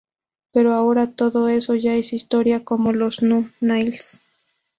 Pero 0.51 0.73
ahora 0.73 1.11
todo 1.13 1.47
eso 1.47 1.75
ya 1.75 1.93
es 1.93 2.11
historia, 2.11 2.63
como 2.63 2.91
los 2.91 3.21
Nu-Niles. 3.21 4.19